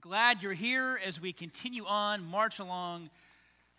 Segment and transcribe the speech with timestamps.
[0.00, 3.10] glad you're here as we continue on, march along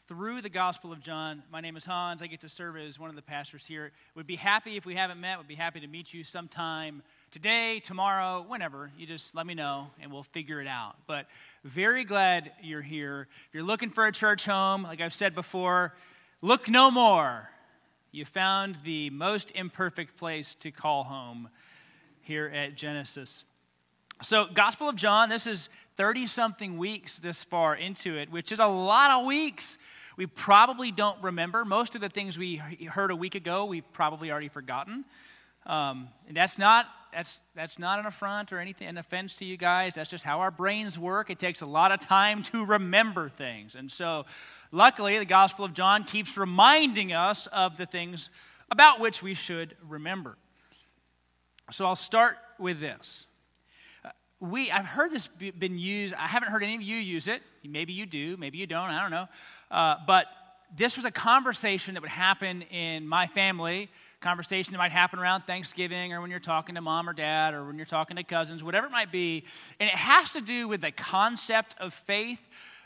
[0.08, 1.42] through the Gospel of John.
[1.52, 2.22] My name is Hans.
[2.22, 3.92] I get to serve as one of the pastors here.
[4.14, 7.80] Would be happy if we haven't met, would be happy to meet you sometime today,
[7.80, 8.92] tomorrow, whenever.
[9.00, 10.96] You just let me know and we'll figure it out.
[11.08, 11.26] But
[11.64, 13.28] very glad you're here.
[13.48, 15.96] If you're looking for a church home, like I've said before,
[16.44, 17.50] look no more.
[18.12, 21.50] You found the most imperfect place to call home
[22.22, 23.44] here at Genesis.
[24.24, 25.68] So, Gospel of John, this is
[25.98, 29.80] 30 something weeks this far into it, which is a lot of weeks.
[30.16, 31.66] We probably don't remember.
[31.66, 35.06] Most of the things we heard a week ago, we've probably already forgotten.
[35.66, 39.58] Um, and that's not, that's, that's not an affront or anything, an offense to you
[39.58, 39.96] guys.
[39.96, 41.32] That's just how our brains work.
[41.32, 43.74] It takes a lot of time to remember things.
[43.74, 44.26] And so,
[44.72, 48.30] luckily, the Gospel of John keeps reminding us of the things
[48.70, 50.38] about which we should remember.
[51.72, 53.26] So, I'll start with this
[54.42, 56.14] we I've heard this been used.
[56.16, 57.44] I haven't heard any of you use it.
[57.64, 58.36] Maybe you do.
[58.38, 58.90] Maybe you don't.
[58.90, 59.28] I don't know.
[59.70, 60.26] Uh, but
[60.76, 63.90] this was a conversation that would happen in my family.
[64.20, 67.66] Conversation that might happen around Thanksgiving or when you're talking to mom or dad or
[67.66, 69.44] when you're talking to cousins, whatever it might be.
[69.80, 72.40] And it has to do with the concept of faith,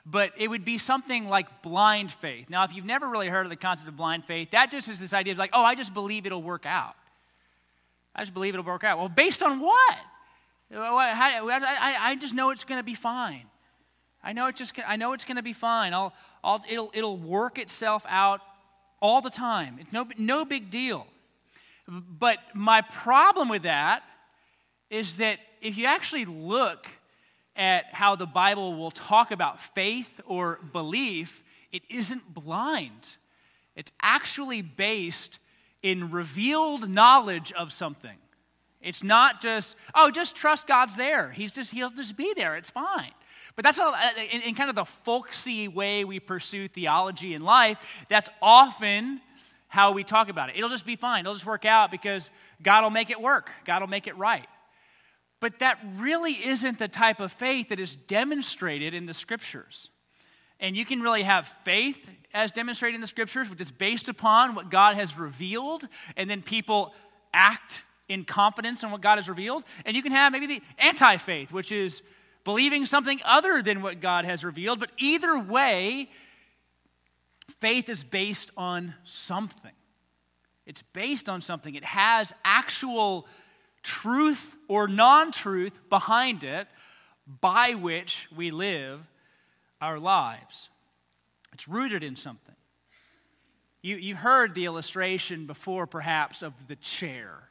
[0.06, 2.50] but it would be something like blind faith.
[2.50, 5.00] Now, if you've never really heard of the concept of blind faith, that just is
[5.00, 6.96] this idea of like, oh, I just believe it'll work out.
[8.14, 8.98] I just believe it'll work out.
[8.98, 9.96] Well, based on what?
[10.72, 13.46] I, I just know it's going to be fine.
[14.24, 15.94] I know it's just I know it's going to be fine.
[15.94, 16.14] I'll,
[16.44, 18.42] I'll, it'll, it'll work itself out
[19.00, 19.78] all the time.
[19.80, 21.06] It's no, no big deal.
[21.88, 24.04] But my problem with that
[24.90, 26.88] is that if you actually look
[27.56, 33.18] at how the Bible will talk about faith or belief, it isn't blind.
[33.76, 35.40] It's actually based
[35.82, 38.18] in revealed knowledge of something.
[38.86, 41.32] It's not just, oh, just trust God's there.
[41.32, 42.56] He's just, he'll just be there.
[42.56, 43.12] It's fine.
[43.56, 47.44] But that's a, uh, in, in kind of the folksy way we pursue theology in
[47.44, 47.78] life,
[48.10, 49.22] that's often
[49.68, 50.56] how we talk about it.
[50.56, 51.22] It'll just be fine.
[51.22, 52.30] It'll just work out because
[52.62, 53.52] God will make it work.
[53.66, 54.46] God will make it right.
[55.40, 59.90] But that really isn't the type of faith that is demonstrated in the scriptures.
[60.60, 64.54] And you can really have faith as demonstrated in the scriptures, which is based upon
[64.54, 66.94] what God has revealed, and then people
[67.34, 69.64] act in confidence in what God has revealed.
[69.86, 72.02] And you can have maybe the anti faith, which is
[72.44, 74.80] believing something other than what God has revealed.
[74.80, 76.10] But either way,
[77.60, 79.72] faith is based on something.
[80.66, 81.76] It's based on something.
[81.76, 83.28] It has actual
[83.84, 86.68] truth or non truth behind it
[87.42, 89.02] by which we live
[89.82, 90.70] our lives.
[91.54, 92.56] It's rooted in something.
[93.82, 97.50] You, you've heard the illustration before, perhaps, of the chair.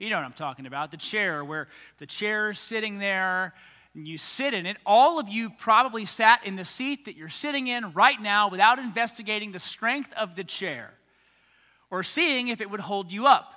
[0.00, 1.68] You know what I'm talking about the chair, where
[1.98, 3.52] the chair is sitting there
[3.94, 4.78] and you sit in it.
[4.86, 8.78] All of you probably sat in the seat that you're sitting in right now without
[8.78, 10.94] investigating the strength of the chair
[11.90, 13.52] or seeing if it would hold you up.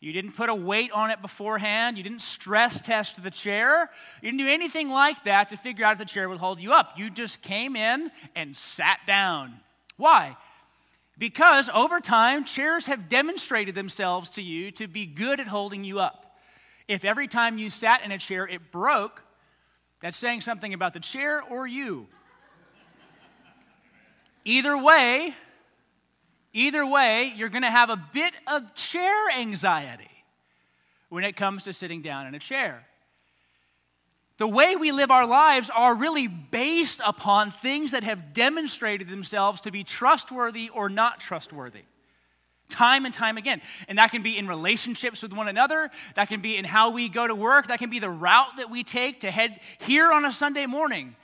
[0.00, 1.98] You didn't put a weight on it beforehand.
[1.98, 3.90] You didn't stress test the chair.
[4.22, 6.72] You didn't do anything like that to figure out if the chair would hold you
[6.72, 6.92] up.
[6.96, 9.60] You just came in and sat down.
[9.98, 10.36] Why?
[11.18, 15.98] Because over time, chairs have demonstrated themselves to you to be good at holding you
[15.98, 16.36] up.
[16.86, 19.24] If every time you sat in a chair it broke,
[20.00, 22.06] that's saying something about the chair or you.
[24.44, 25.34] Either way,
[26.52, 30.24] either way, you're going to have a bit of chair anxiety
[31.08, 32.87] when it comes to sitting down in a chair
[34.38, 39.60] the way we live our lives are really based upon things that have demonstrated themselves
[39.62, 41.82] to be trustworthy or not trustworthy.
[42.68, 43.60] Time and time again.
[43.88, 47.08] And that can be in relationships with one another, that can be in how we
[47.08, 50.24] go to work, that can be the route that we take to head here on
[50.24, 51.16] a Sunday morning.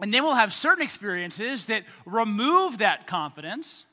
[0.00, 3.86] And then we'll have certain experiences that remove that confidence,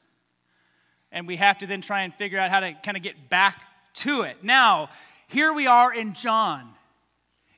[1.12, 3.62] and we have to then try and figure out how to kind of get back
[3.96, 4.44] to it.
[4.44, 4.90] Now,
[5.28, 6.76] here we are in John.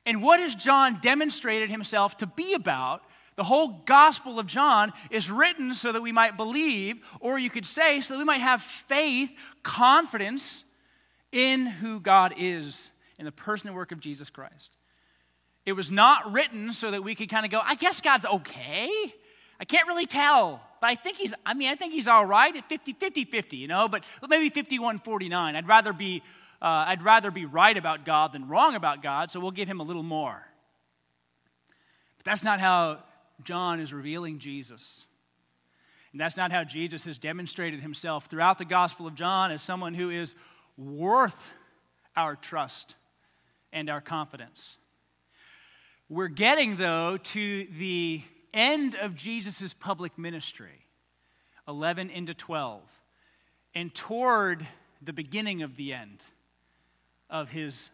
[0.04, 3.02] And what has John demonstrated himself to be about?
[3.36, 7.64] The whole Gospel of John is written so that we might believe, or you could
[7.64, 9.32] say, so that we might have faith,
[9.62, 10.64] confidence
[11.30, 14.76] in who God is, in the person and work of Jesus Christ.
[15.64, 18.90] It was not written so that we could kind of go, I guess God's okay.
[19.60, 22.54] I can't really tell, but I think he's, I mean, I think he's all right
[22.54, 25.56] at 50, 50, 50, you know, but maybe 51, 49.
[25.56, 26.22] I'd rather be
[26.62, 29.80] uh, I'd rather be right about God than wrong about God, so we'll give him
[29.80, 30.46] a little more.
[32.18, 33.00] But that's not how
[33.42, 35.06] John is revealing Jesus.
[36.12, 39.94] And that's not how Jesus has demonstrated himself throughout the Gospel of John as someone
[39.94, 40.36] who is
[40.76, 41.52] worth
[42.14, 42.94] our trust
[43.72, 44.76] and our confidence.
[46.08, 48.22] We're getting, though, to the
[48.54, 50.86] end of Jesus' public ministry
[51.66, 52.82] 11 into 12,
[53.74, 54.66] and toward
[55.00, 56.22] the beginning of the end
[57.32, 57.90] of his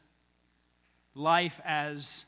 [1.14, 2.26] life as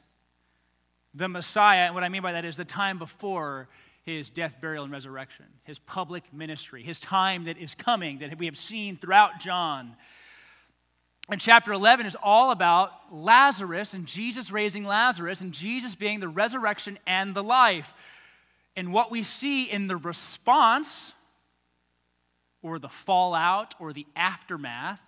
[1.13, 1.87] the Messiah.
[1.87, 3.69] And what I mean by that is the time before
[4.03, 8.47] his death, burial, and resurrection, his public ministry, his time that is coming that we
[8.47, 9.97] have seen throughout John.
[11.29, 16.29] And chapter 11 is all about Lazarus and Jesus raising Lazarus and Jesus being the
[16.29, 17.93] resurrection and the life.
[18.77, 21.13] And what we see in the response
[22.63, 25.03] or the fallout or the aftermath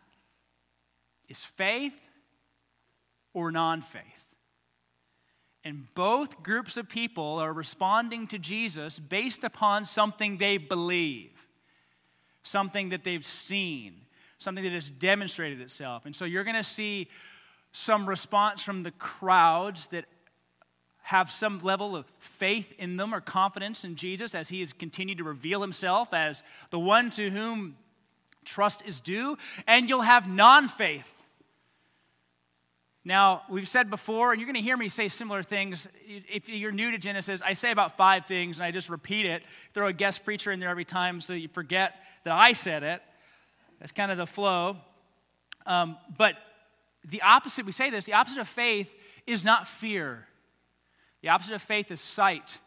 [1.32, 1.98] is faith
[3.32, 4.02] or non faith.
[5.64, 11.30] And both groups of people are responding to Jesus based upon something they believe,
[12.42, 14.02] something that they've seen,
[14.38, 16.04] something that has demonstrated itself.
[16.04, 17.08] And so you're going to see
[17.72, 20.04] some response from the crowds that
[21.04, 25.18] have some level of faith in them or confidence in Jesus as he has continued
[25.18, 27.76] to reveal himself as the one to whom
[28.44, 29.38] trust is due.
[29.66, 31.21] And you'll have non faith
[33.04, 35.88] now, we've said before, and you're going to hear me say similar things.
[36.06, 39.42] If you're new to Genesis, I say about five things, and I just repeat it.
[39.74, 43.02] Throw a guest preacher in there every time so you forget that I said it.
[43.80, 44.76] That's kind of the flow.
[45.66, 46.36] Um, but
[47.04, 48.92] the opposite, we say this, the opposite of faith
[49.26, 50.28] is not fear.
[51.22, 52.58] The opposite of faith is sight.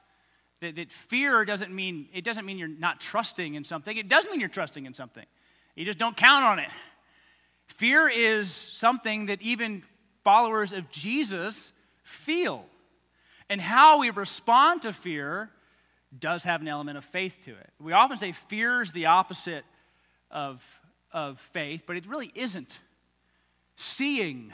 [0.59, 3.95] That, that fear doesn't mean, it doesn't mean you're not trusting in something.
[3.95, 5.25] It does mean you're trusting in something.
[5.75, 6.69] You just don't count on it.
[7.67, 9.83] Fear is something that even
[10.25, 11.71] followers of Jesus
[12.03, 12.65] feel.
[13.49, 15.51] And how we respond to fear
[16.17, 17.69] does have an element of faith to it.
[17.79, 19.63] We often say fear is the opposite
[20.31, 20.65] of,
[21.13, 22.79] of faith, but it really isn't.
[23.77, 24.51] Seeing,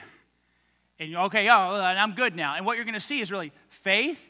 [1.00, 2.56] and okay, oh, and I'm good now.
[2.56, 4.22] And what you're going to see is really faith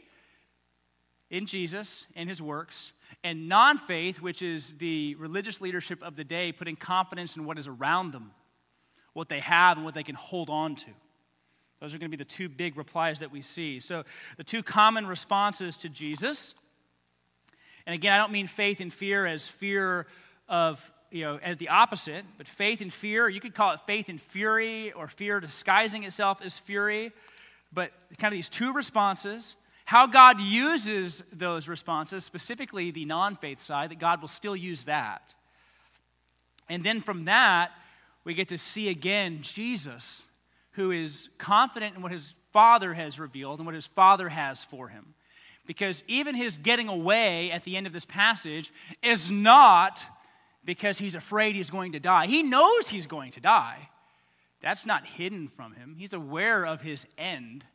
[1.29, 6.23] in Jesus and his works, and non faith, which is the religious leadership of the
[6.23, 8.31] day, putting confidence in what is around them,
[9.13, 10.89] what they have, and what they can hold on to.
[11.81, 13.79] Those are going to be the two big replies that we see.
[13.79, 14.03] So,
[14.37, 16.53] the two common responses to Jesus.
[17.87, 20.05] And again, I don't mean faith and fear as fear
[20.47, 23.27] of, you know, as the opposite, but faith and fear.
[23.27, 27.11] You could call it faith and fury or fear disguising itself as fury.
[27.73, 29.55] But kind of these two responses,
[29.85, 34.85] how God uses those responses, specifically the non faith side, that God will still use
[34.85, 35.33] that.
[36.69, 37.71] And then from that,
[38.23, 40.27] we get to see again Jesus
[40.73, 44.89] who is confident in what his father has revealed and what his father has for
[44.89, 45.13] him.
[45.65, 50.05] Because even his getting away at the end of this passage is not
[50.65, 52.27] because he's afraid he's going to die.
[52.27, 53.89] He knows he's going to die.
[54.61, 55.95] That's not hidden from him.
[55.97, 57.65] He's aware of his end,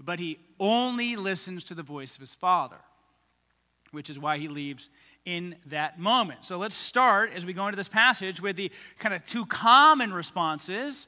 [0.00, 2.78] but he only listens to the voice of his father,
[3.90, 4.88] which is why he leaves
[5.24, 6.46] in that moment.
[6.46, 10.12] So let's start as we go into this passage with the kind of two common
[10.12, 11.06] responses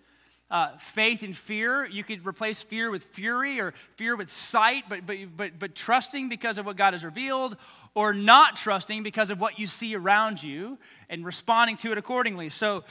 [0.54, 1.84] uh, faith and fear.
[1.84, 6.28] You could replace fear with fury or fear with sight, but, but, but, but trusting
[6.28, 7.56] because of what God has revealed,
[7.92, 10.78] or not trusting because of what you see around you
[11.10, 12.50] and responding to it accordingly.
[12.50, 12.84] So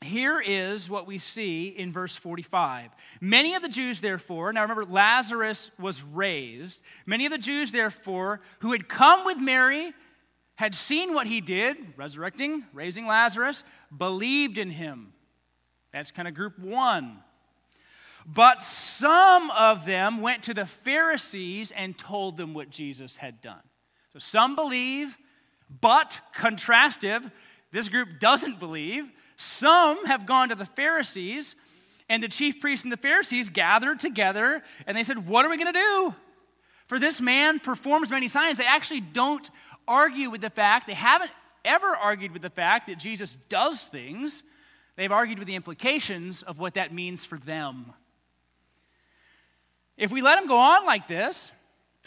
[0.00, 2.90] here is what we see in verse 45.
[3.20, 6.82] Many of the Jews, therefore, now remember, Lazarus was raised.
[7.04, 9.92] Many of the Jews, therefore, who had come with Mary,
[10.54, 13.64] had seen what he did, resurrecting, raising Lazarus,
[13.96, 15.14] believed in him.
[15.92, 17.18] That's kind of group one.
[18.26, 23.62] But some of them went to the Pharisees and told them what Jesus had done.
[24.12, 25.18] So some believe,
[25.80, 27.30] but contrastive,
[27.72, 29.10] this group doesn't believe.
[29.36, 31.56] Some have gone to the Pharisees,
[32.08, 35.56] and the chief priests and the Pharisees gathered together and they said, What are we
[35.56, 36.14] going to do?
[36.88, 38.58] For this man performs many signs.
[38.58, 39.48] They actually don't
[39.86, 41.30] argue with the fact, they haven't
[41.64, 44.42] ever argued with the fact that Jesus does things.
[45.00, 47.94] They've argued with the implications of what that means for them.
[49.96, 51.52] If we let him go on like this,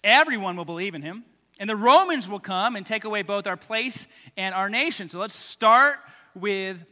[0.03, 1.23] everyone will believe in him,
[1.59, 4.07] and the Romans will come and take away both our place
[4.37, 5.09] and our nation.
[5.09, 5.97] So let's start
[6.35, 6.85] with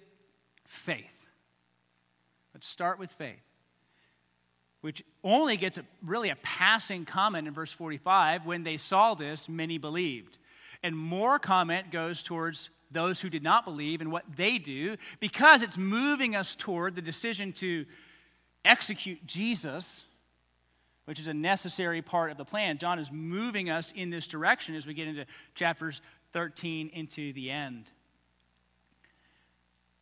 [0.65, 1.05] faith.
[2.55, 3.43] Let's start with faith,
[4.81, 8.48] which only gets a, really a passing comment in verse 45.
[8.48, 10.39] When they saw this, many believed.
[10.81, 15.63] And more comment goes towards those who did not believe and what they do because
[15.63, 17.86] it's moving us toward the decision to
[18.65, 20.03] execute Jesus,
[21.05, 22.77] which is a necessary part of the plan.
[22.77, 26.01] John is moving us in this direction as we get into chapters
[26.33, 27.86] 13 into the end.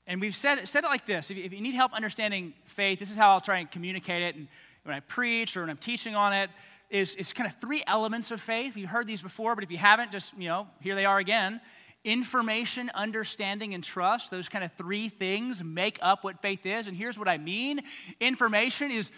[0.07, 3.17] And we've said, said it like this if you, need help understanding faith, this is
[3.17, 4.35] how I'll try and communicate it.
[4.35, 4.47] And
[4.83, 6.49] when I preach or when I'm teaching on it
[6.89, 8.75] is, is kind of three elements of faith.
[8.75, 11.61] You've heard these before, but if you haven't, just, you know, here they are again.
[12.05, 16.87] Information, understanding, and trust, those kind of three things make up what faith is.
[16.87, 17.81] And here's what I mean
[18.19, 19.11] information is,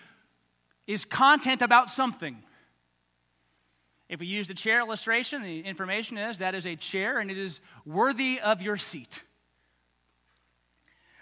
[0.87, 2.41] is content about something.
[4.09, 7.37] If we use the chair illustration, the information is that is a chair and it
[7.37, 9.23] is worthy of your seat.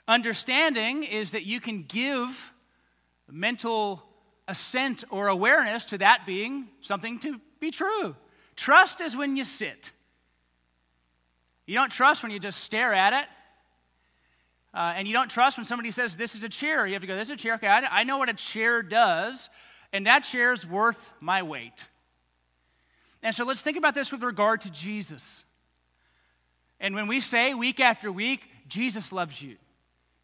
[0.08, 2.52] Understanding is that you can give
[3.30, 4.04] mental
[4.48, 8.16] assent or awareness to that being something to be true.
[8.56, 9.92] Trust is when you sit.
[11.70, 13.26] You don't trust when you just stare at it.
[14.74, 16.88] Uh, and you don't trust when somebody says, This is a chair.
[16.88, 17.54] You have to go, This is a chair.
[17.56, 19.52] Okay, I, I know what a chair does,
[19.94, 21.86] and that chair is worth my weight.
[23.22, 25.44] And so let's think about this with regard to Jesus.
[26.80, 29.58] And when we say week after week, Jesus loves you,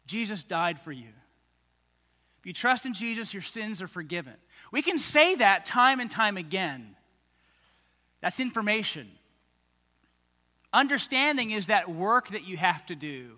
[0.04, 1.10] Jesus died for you.
[2.40, 4.34] If you trust in Jesus, your sins are forgiven.
[4.72, 6.96] We can say that time and time again.
[8.20, 9.08] That's information.
[10.76, 13.30] Understanding is that work that you have to do.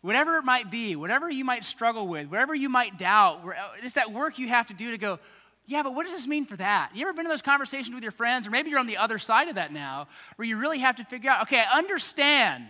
[0.00, 3.94] Whatever it might be, whatever you might struggle with, whatever you might doubt, uh, it's
[3.94, 5.20] that work you have to do to go,
[5.64, 6.90] yeah, but what does this mean for that?
[6.96, 9.20] You ever been in those conversations with your friends, or maybe you're on the other
[9.20, 12.66] side of that now, where you really have to figure out, okay, I understand.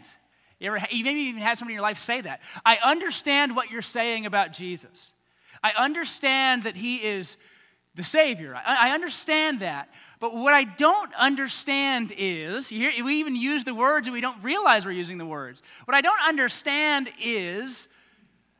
[0.60, 2.42] You, ever, you maybe even had somebody in your life say that.
[2.62, 5.14] I understand what you're saying about Jesus.
[5.64, 7.38] I understand that he is
[7.94, 8.54] the Savior.
[8.54, 9.88] I, I understand that.
[10.22, 14.86] But what I don't understand is, we even use the words and we don't realize
[14.86, 15.64] we're using the words.
[15.84, 17.88] What I don't understand is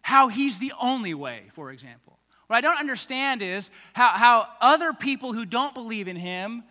[0.00, 2.18] how he's the only way, for example.
[2.48, 6.64] What I don't understand is how, how other people who don't believe in him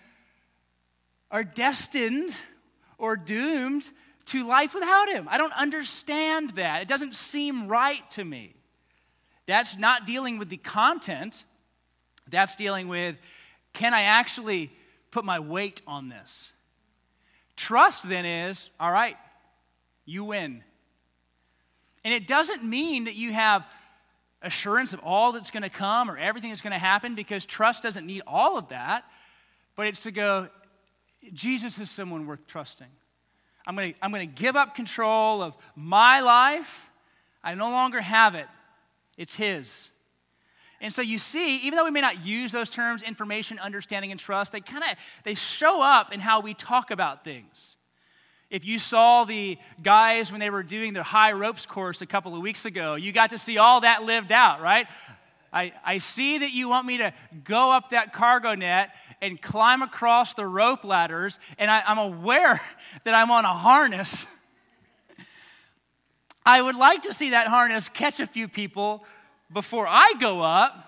[1.32, 2.36] are destined
[2.98, 3.90] or doomed
[4.26, 5.26] to life without him.
[5.32, 6.82] I don't understand that.
[6.82, 8.56] It doesn't seem right to me.
[9.46, 11.46] That's not dealing with the content,
[12.28, 13.16] that's dealing with
[13.74, 14.72] can I actually
[15.12, 16.54] put my weight on this?
[17.56, 19.18] Trust then is all right,
[20.06, 20.64] you win.
[22.04, 23.66] And it doesn't mean that you have
[24.42, 27.84] assurance of all that's going to come or everything that's going to happen because trust
[27.84, 29.04] doesn't need all of that.
[29.76, 30.50] But it's to go,
[31.34, 32.88] Jesus is someone worth trusting.
[33.68, 36.90] I'm going to, I'm going to give up control of my life.
[37.44, 38.48] I no longer have it,
[39.18, 39.90] it's His.
[40.82, 44.20] And so you see, even though we may not use those terms, information, understanding, and
[44.20, 47.78] trust, they kind of they show up in how we talk about things.
[48.50, 52.36] If you saw the guys when they were doing their high ropes course a couple
[52.36, 54.88] of weeks ago, you got to see all that lived out, right?
[55.54, 58.90] I, I see that you want me to go up that cargo net
[59.22, 62.60] and climb across the rope ladders, and I, I'm aware
[63.04, 64.28] that I'm on a harness.
[66.46, 69.06] I would like to see that harness catch a few people
[69.54, 70.88] before I go up.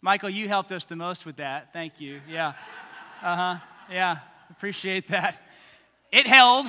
[0.00, 1.72] Michael, you helped us the most with that.
[1.72, 2.20] Thank you.
[2.28, 2.54] Yeah.
[3.22, 3.56] Uh huh.
[3.90, 4.18] Yeah.
[4.50, 5.40] Appreciate that.
[6.10, 6.66] It held.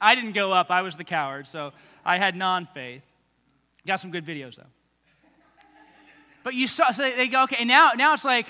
[0.00, 1.72] I didn't go up, I was the coward, so
[2.04, 3.02] I had non faith.
[3.86, 4.62] Got some good videos though.
[6.44, 8.46] But you saw, so they go, okay, now, now it's like,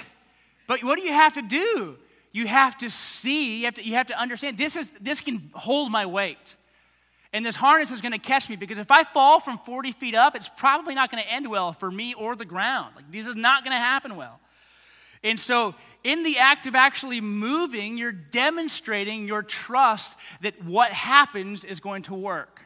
[0.66, 1.96] but what do you have to do?
[2.32, 5.50] You have to see, you have to, you have to understand this, is, this can
[5.54, 6.54] hold my weight.
[7.32, 10.14] And this harness is going to catch me because if I fall from 40 feet
[10.14, 12.94] up, it's probably not going to end well for me or the ground.
[12.96, 14.40] Like, this is not going to happen well.
[15.22, 21.64] And so, in the act of actually moving, you're demonstrating your trust that what happens
[21.64, 22.64] is going to work.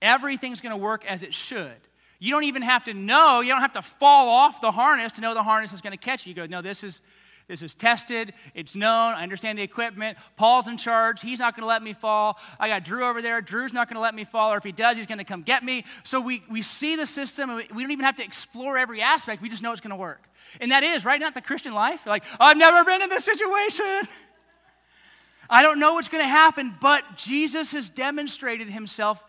[0.00, 1.76] Everything's going to work as it should.
[2.20, 5.20] You don't even have to know, you don't have to fall off the harness to
[5.20, 6.30] know the harness is going to catch you.
[6.30, 7.00] You go, no, this is
[7.48, 10.18] this is tested, it's known, I understand the equipment.
[10.36, 12.38] Paul's in charge, he's not going to let me fall.
[12.60, 14.72] I got Drew over there, Drew's not going to let me fall, or if he
[14.72, 15.84] does, he's going to come get me.
[16.04, 19.40] So we, we see the system, and we don't even have to explore every aspect,
[19.40, 20.28] we just know it's going to work.
[20.60, 21.18] And that is, right?
[21.18, 22.02] Not the Christian life.
[22.04, 24.02] You're like, I've never been in this situation.
[25.50, 29.24] I don't know what's going to happen, but Jesus has demonstrated himself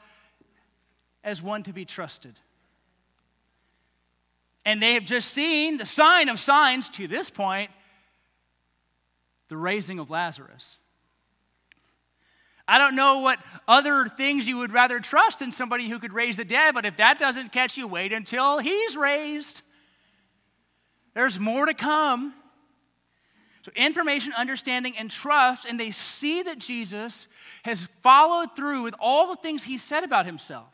[1.24, 2.38] as one to be trusted.
[4.66, 7.72] And they have just seen the sign of signs to this point
[9.50, 10.78] the raising of Lazarus.
[12.68, 16.38] I don't know what other things you would rather trust in somebody who could raise
[16.38, 19.64] the dead, but if that doesn't catch you, wait until he's raised.
[21.16, 22.36] There's more to come.
[23.64, 27.28] So, information, understanding, and trust, and they see that Jesus
[27.64, 30.68] has followed through with all the things he said about himself.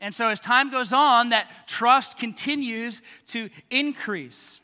[0.00, 4.60] And so, as time goes on, that trust continues to increase.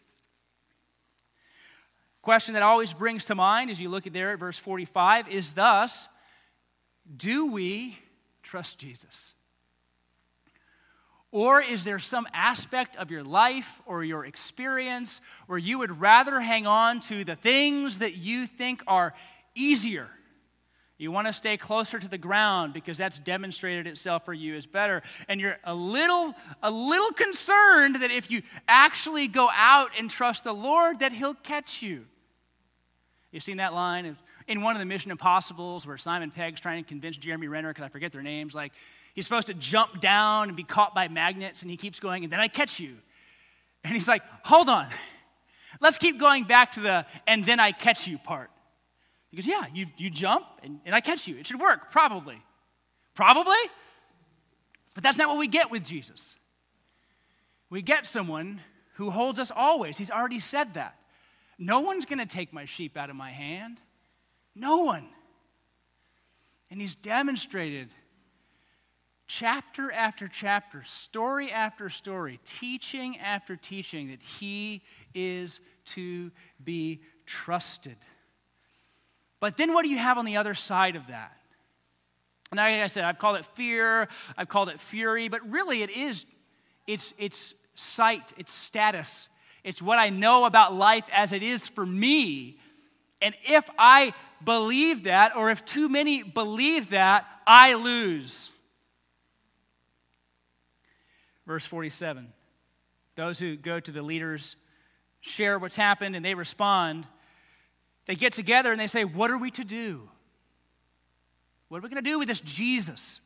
[2.22, 5.54] Question that always brings to mind as you look at there at verse 45 is
[5.54, 6.08] thus
[7.16, 7.98] do we
[8.42, 9.34] trust Jesus?
[11.32, 16.40] Or is there some aspect of your life or your experience where you would rather
[16.40, 19.14] hang on to the things that you think are
[19.54, 20.08] easier?
[21.00, 24.66] You want to stay closer to the ground because that's demonstrated itself for you as
[24.66, 25.02] better.
[25.28, 30.44] And you're a little, a little concerned that if you actually go out and trust
[30.44, 32.04] the Lord, that He'll catch you.
[33.32, 36.88] You've seen that line in one of the Mission Impossibles where Simon Pegg's trying to
[36.88, 38.72] convince Jeremy Renner, because I forget their names, like
[39.14, 42.32] he's supposed to jump down and be caught by magnets, and he keeps going, and
[42.32, 42.96] then I catch you.
[43.84, 44.88] And he's like, hold on.
[45.80, 48.50] Let's keep going back to the and then I catch you part.
[49.30, 51.36] Because, yeah, you, you jump and, and I catch you.
[51.36, 52.42] It should work, probably.
[53.14, 53.58] Probably?
[54.94, 56.36] But that's not what we get with Jesus.
[57.68, 58.60] We get someone
[58.94, 59.96] who holds us always.
[59.96, 60.96] He's already said that.
[61.58, 63.80] No one's going to take my sheep out of my hand.
[64.54, 65.06] No one.
[66.70, 67.90] And he's demonstrated
[69.26, 74.82] chapter after chapter, story after story, teaching after teaching that he
[75.14, 76.32] is to
[76.62, 77.96] be trusted.
[79.40, 81.36] But then what do you have on the other side of that?
[82.50, 85.90] And like I said, I've called it fear, I've called it fury, but really it
[85.90, 86.26] is
[86.86, 89.28] it's it's sight, it's status.
[89.62, 92.58] It's what I know about life as it is for me.
[93.22, 98.50] And if I believe that, or if too many believe that, I lose.
[101.46, 102.32] Verse 47
[103.16, 104.56] Those who go to the leaders
[105.20, 107.06] share what's happened and they respond.
[108.10, 110.08] They get together and they say, What are we to do?
[111.68, 113.20] What are we going to do with this Jesus?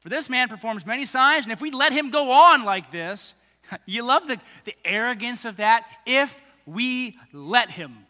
[0.00, 3.34] For this man performs many signs, and if we let him go on like this,
[3.84, 5.84] you love the, the arrogance of that.
[6.06, 8.06] If we let him,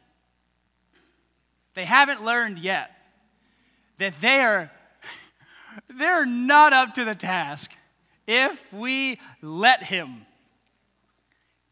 [1.74, 2.92] they haven't learned yet
[3.98, 4.70] that they are
[5.98, 7.72] they're not up to the task
[8.28, 10.24] if we let him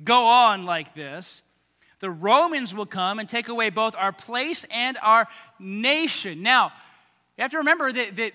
[0.02, 1.40] go on like this
[2.00, 5.26] the Romans will come and take away both our place and our
[5.58, 6.42] nation.
[6.42, 6.72] Now,
[7.36, 8.32] you have to remember that, that,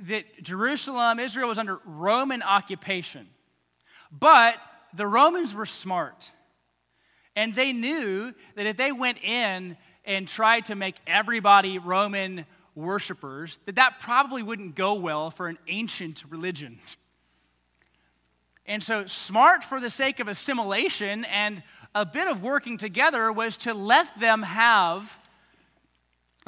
[0.00, 3.28] that Jerusalem, Israel, was under Roman occupation.
[4.10, 4.56] But
[4.94, 6.32] the Romans were smart.
[7.34, 13.58] And they knew that if they went in and tried to make everybody Roman worshipers,
[13.66, 16.78] that that probably wouldn't go well for an ancient religion.
[18.66, 21.62] And so, smart for the sake of assimilation and
[21.94, 25.18] a bit of working together was to let them have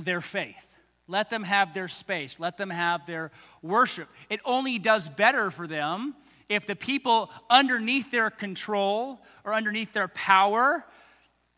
[0.03, 0.66] their faith.
[1.07, 2.40] Let them have their space.
[2.40, 3.31] Let them have their
[3.62, 4.09] worship.
[4.31, 6.14] It only does better for them
[6.48, 10.85] if the people underneath their control or underneath their power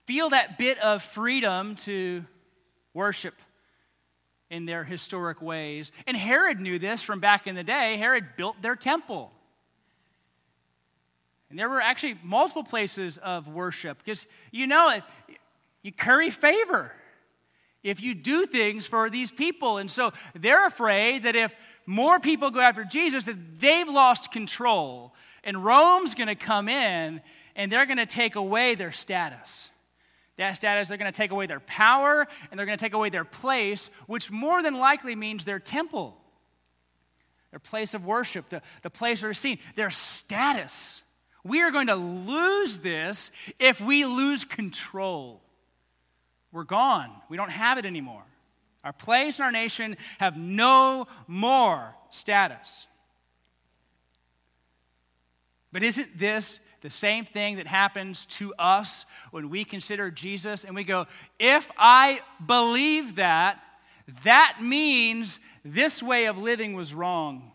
[0.07, 2.25] feel that bit of freedom to
[2.95, 3.35] worship
[4.51, 5.93] in their historic ways.
[6.07, 7.97] And Herod knew this from back in the day.
[7.97, 9.33] Herod built their temple.
[11.51, 15.01] And there were actually multiple places of worship because you know
[15.83, 16.93] you curry favor
[17.83, 19.79] if you do things for these people.
[19.79, 21.55] And so they're afraid that if
[21.87, 25.15] more people go after Jesus, that they've lost control.
[25.45, 27.21] And Rome's going to come in
[27.55, 29.71] and they're going to take away their status.
[30.37, 33.09] That status, they're going to take away their power and they're going to take away
[33.09, 36.17] their place, which more than likely means their temple,
[37.53, 41.03] their place of worship, the, the place where they're seen, their status.
[41.47, 45.41] We are going to lose this if we lose control.
[46.53, 47.11] We're gone.
[47.29, 48.23] We don't have it anymore.
[48.83, 52.87] Our place and our nation have no more status.
[55.73, 60.75] But isn't this the same thing that happens to us when we consider Jesus and
[60.75, 61.07] we go,
[61.39, 63.61] if I believe that,
[64.23, 67.51] that means this way of living was wrong.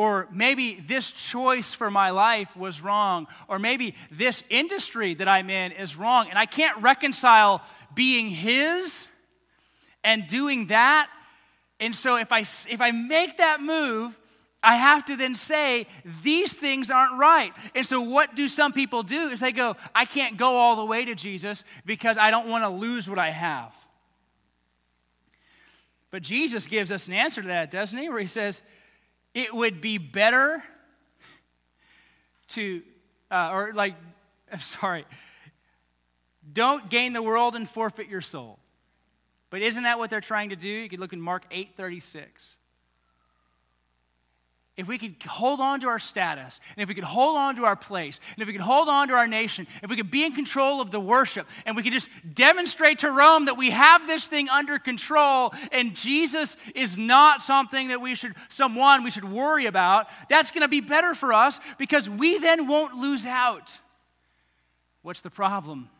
[0.00, 3.26] Or maybe this choice for my life was wrong.
[3.48, 6.30] Or maybe this industry that I'm in is wrong.
[6.30, 7.60] And I can't reconcile
[7.94, 9.08] being His
[10.02, 11.10] and doing that.
[11.80, 14.18] And so if I, if I make that move,
[14.62, 15.86] I have to then say,
[16.22, 17.52] these things aren't right.
[17.74, 19.28] And so, what do some people do?
[19.28, 22.64] Is they go, I can't go all the way to Jesus because I don't want
[22.64, 23.74] to lose what I have.
[26.10, 28.08] But Jesus gives us an answer to that, doesn't he?
[28.08, 28.62] Where he says,
[29.34, 30.62] it would be better
[32.48, 32.82] to,
[33.30, 33.94] uh, or like,
[34.52, 35.06] I'm sorry,
[36.52, 38.58] don't gain the world and forfeit your soul.
[39.50, 40.68] But isn't that what they're trying to do?
[40.68, 42.56] You could look in Mark 8 36.
[44.80, 47.64] If we could hold on to our status, and if we could hold on to
[47.64, 50.24] our place, and if we could hold on to our nation, if we could be
[50.24, 54.06] in control of the worship, and we could just demonstrate to Rome that we have
[54.06, 59.30] this thing under control, and Jesus is not something that we should, someone we should
[59.30, 63.78] worry about, that's going to be better for us because we then won't lose out.
[65.02, 65.90] What's the problem?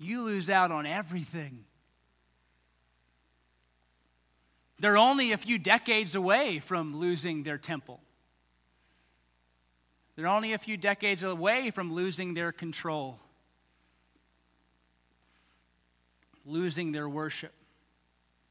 [0.00, 1.64] You lose out on everything.
[4.82, 8.00] They're only a few decades away from losing their temple.
[10.16, 13.20] They're only a few decades away from losing their control,
[16.44, 17.52] losing their worship,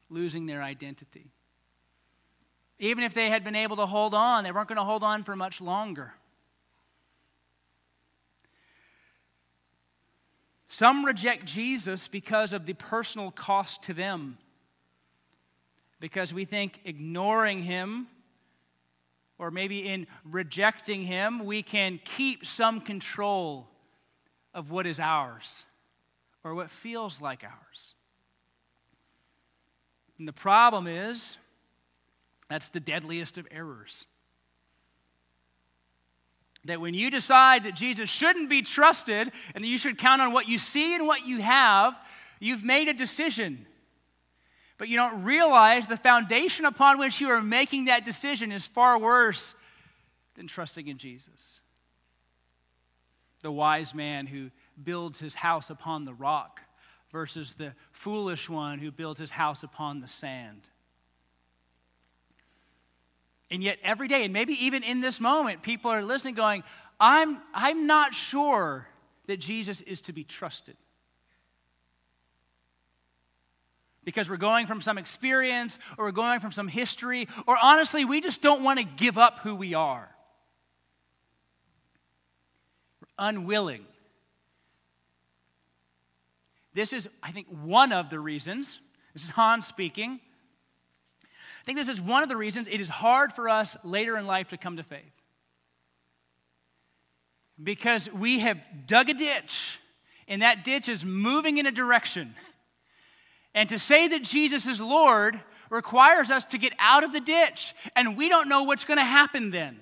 [0.08, 1.26] losing their identity.
[2.78, 5.24] Even if they had been able to hold on, they weren't going to hold on
[5.24, 6.14] for much longer.
[10.68, 14.38] Some reject Jesus because of the personal cost to them
[16.02, 18.08] because we think ignoring him
[19.38, 23.68] or maybe in rejecting him, we can keep some control
[24.52, 25.64] of what is ours
[26.42, 27.94] or what feels like ours.
[30.18, 31.38] And the problem is
[32.48, 34.04] that's the deadliest of errors.
[36.64, 40.32] That when you decide that Jesus shouldn't be trusted and that you should count on
[40.32, 41.96] what you see and what you have,
[42.40, 43.66] you've made a decision
[44.78, 48.98] but you don't realize the foundation upon which you are making that decision is far
[48.98, 49.54] worse
[50.34, 51.60] than trusting in Jesus.
[53.42, 54.50] The wise man who
[54.82, 56.60] builds his house upon the rock
[57.10, 60.62] versus the foolish one who builds his house upon the sand.
[63.50, 66.62] And yet, every day, and maybe even in this moment, people are listening, going,
[66.98, 68.86] I'm, I'm not sure
[69.26, 70.76] that Jesus is to be trusted.
[74.04, 78.20] Because we're going from some experience or we're going from some history, or honestly, we
[78.20, 80.08] just don't want to give up who we are.
[83.00, 83.84] We're unwilling.
[86.74, 88.80] This is, I think, one of the reasons.
[89.12, 90.20] This is Hans speaking.
[91.22, 94.26] I think this is one of the reasons it is hard for us later in
[94.26, 95.12] life to come to faith.
[97.62, 99.78] Because we have dug a ditch,
[100.26, 102.34] and that ditch is moving in a direction
[103.54, 107.74] and to say that Jesus is Lord requires us to get out of the ditch,
[107.96, 109.80] and we don't know what's going to happen then.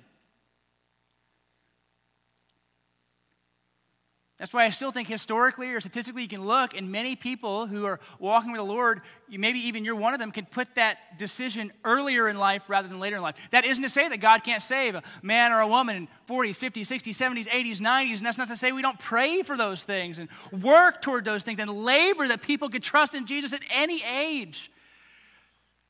[4.40, 7.84] That's why I still think historically or statistically you can look, and many people who
[7.84, 11.70] are walking with the Lord, maybe even you're one of them, can put that decision
[11.84, 13.36] earlier in life rather than later in life.
[13.50, 16.58] That isn't to say that God can't save a man or a woman in 40s,
[16.58, 19.84] 50s, 60s, 70s, 80s, 90s, and that's not to say we don't pray for those
[19.84, 23.60] things and work toward those things and labor that people could trust in Jesus at
[23.70, 24.70] any age.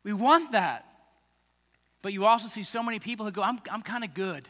[0.02, 0.86] We want that.
[2.02, 4.48] But you also see so many people who go, I'm, I'm kind of good.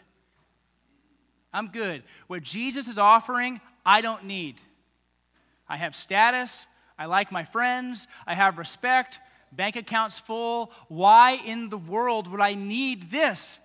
[1.53, 2.03] I'm good.
[2.29, 4.61] What Jesus is offering, I don't need.
[5.69, 6.67] I have status.
[6.99, 8.09] I like my friends.
[8.27, 9.21] I have respect.
[9.53, 10.73] Bank accounts full.
[10.89, 13.59] Why in the world would I need this?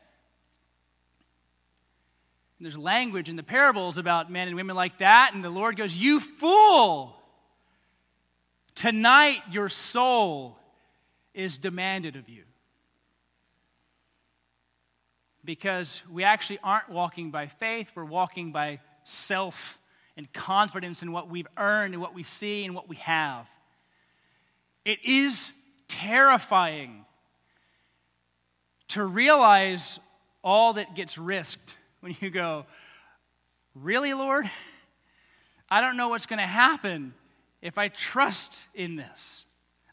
[2.58, 5.76] And there's language in the parables about men and women like that, and the Lord
[5.76, 7.22] goes, You fool!
[8.76, 10.58] Tonight your soul
[11.34, 12.44] is demanded of you.
[15.44, 19.78] Because we actually aren't walking by faith, we're walking by self
[20.18, 23.48] and confidence in what we've earned and what we see and what we have.
[24.86, 25.52] It is
[25.88, 27.06] terrifying
[28.90, 30.00] to realize
[30.44, 32.66] all that gets risked when you go,
[33.76, 34.50] Really, Lord?
[35.70, 37.14] I don't know what's going to happen
[37.62, 39.46] if I trust in this.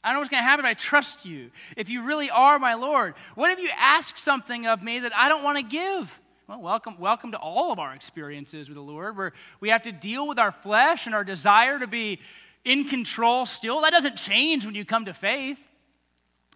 [0.04, 1.50] I don't know what's going to happen if I trust you.
[1.76, 5.28] If you really are my Lord, what if you ask something of me that I
[5.28, 6.20] don't want to give?
[6.48, 9.92] Well, welcome, welcome to all of our experiences with the Lord, where we have to
[9.92, 12.18] deal with our flesh and our desire to be
[12.64, 13.82] in control still.
[13.82, 15.62] That doesn't change when you come to faith.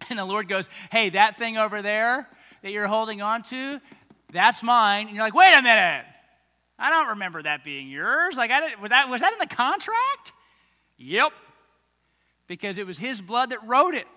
[0.09, 2.27] And the Lord goes, Hey, that thing over there
[2.63, 3.79] that you're holding on to,
[4.31, 5.07] that's mine.
[5.07, 6.05] And you're like, Wait a minute.
[6.77, 8.35] I don't remember that being yours.
[8.35, 10.33] Like, I didn't, was, that, was that in the contract?
[10.97, 11.31] Yep.
[12.45, 14.07] Because it was His blood that wrote it.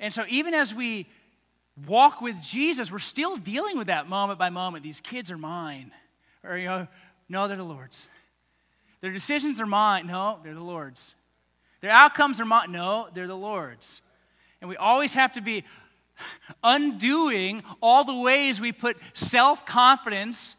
[0.00, 1.06] And so, even as we
[1.86, 4.82] walk with Jesus, we're still dealing with that moment by moment.
[4.82, 5.92] These kids are mine.
[6.44, 6.88] Or, you know,
[7.28, 8.08] no, they're the Lord's.
[9.00, 10.06] Their decisions are mine.
[10.06, 11.14] No, they're the Lord's.
[11.80, 12.72] Their outcomes are mine.
[12.72, 14.02] No, they're the Lord's.
[14.60, 15.64] And we always have to be
[16.62, 20.56] undoing all the ways we put self confidence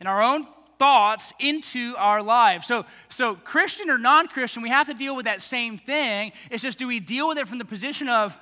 [0.00, 0.46] in our own
[0.78, 2.66] thoughts into our lives.
[2.66, 6.32] So, so Christian or non Christian, we have to deal with that same thing.
[6.50, 8.36] It's just do we deal with it from the position of,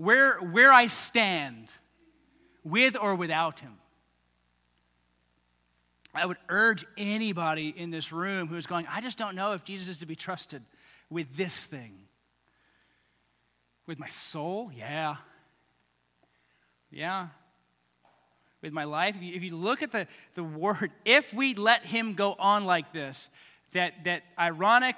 [0.00, 1.76] where, where I stand,
[2.64, 3.76] with or without him.
[6.14, 9.62] I would urge anybody in this room who is going, I just don't know if
[9.62, 10.62] Jesus is to be trusted
[11.10, 11.92] with this thing.
[13.86, 14.70] With my soul?
[14.74, 15.16] Yeah.
[16.90, 17.28] Yeah.
[18.62, 19.16] With my life?
[19.20, 23.28] If you, look at the, the word, if we let him go on like this,
[23.72, 24.96] that, that ironic,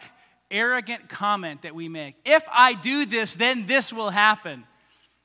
[0.48, 4.62] arrogant comment that we make, if I do this, then this will happen.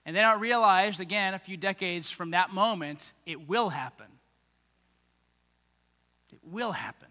[0.08, 4.06] And then I realized, again, a few decades from that moment, it will happen.
[6.32, 7.10] It will happen.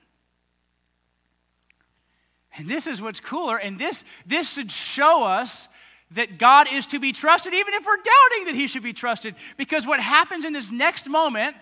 [2.57, 5.69] And this is what's cooler, and this, this should show us
[6.13, 9.35] that God is to be trusted, even if we're doubting that He should be trusted.
[9.59, 11.55] Because what happens in this next moment,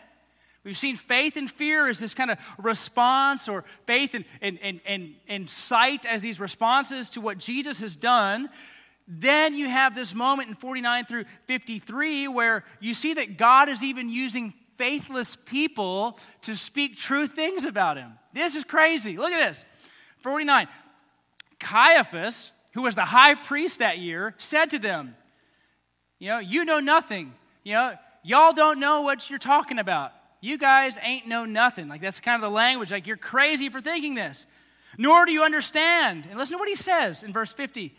[0.63, 4.81] we've seen faith and fear as this kind of response, or faith and, and, and,
[4.87, 8.49] and, and sight as these responses to what Jesus has done.
[9.07, 13.85] Then you have this moment in 49 through 53 where you see that God is
[13.85, 18.13] even using faithless people to speak true things about him.
[18.33, 19.17] This is crazy.
[19.17, 19.65] Look at this.
[20.21, 20.69] 49.
[21.61, 25.17] Caiaphas, who was the high priest that year, said to them,
[26.19, 27.35] You know, you know nothing.
[27.63, 30.13] You know, y'all don't know what you're talking about.
[30.41, 31.89] You guys ain't know nothing.
[31.89, 32.91] Like, that's kind of the language.
[32.91, 34.47] Like, you're crazy for thinking this.
[34.99, 36.27] Nor do you understand.
[36.29, 37.95] And listen to what he says in verse 50.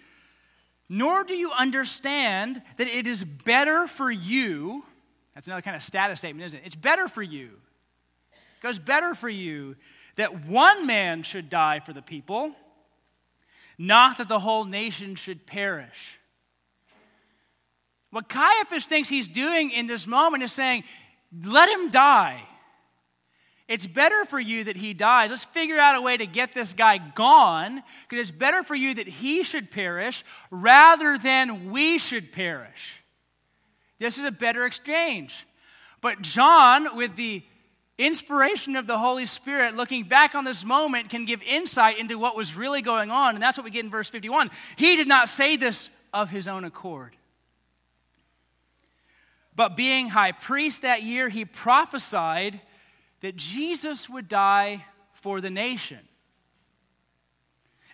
[0.87, 4.83] Nor do you understand that it is better for you
[5.35, 6.65] that's another kind of status statement, isn't it?
[6.65, 7.49] It's better for you.
[8.31, 9.75] It goes better for you
[10.15, 12.51] that one man should die for the people,
[13.77, 16.19] not that the whole nation should perish.
[18.11, 20.85] What Caiaphas thinks he's doing in this moment is saying,
[21.43, 22.41] let him die.
[23.67, 25.31] It's better for you that he dies.
[25.31, 28.93] Let's figure out a way to get this guy gone because it's better for you
[28.95, 33.01] that he should perish rather than we should perish.
[33.97, 35.47] This is a better exchange.
[35.99, 37.41] But John, with the
[37.97, 42.35] inspiration of the Holy Spirit, looking back on this moment, can give insight into what
[42.35, 43.35] was really going on.
[43.35, 44.51] And that's what we get in verse 51.
[44.75, 47.15] He did not say this of his own accord.
[49.55, 52.59] But being high priest that year, he prophesied
[53.25, 55.97] that Jesus would die for the nation.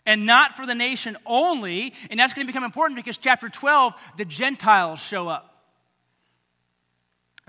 [0.05, 1.93] And not for the nation only.
[2.09, 5.63] And that's going to become important because chapter 12, the Gentiles show up.